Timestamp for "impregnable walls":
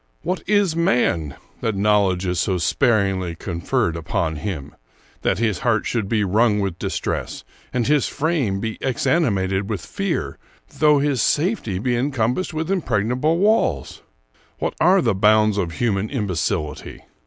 12.71-14.01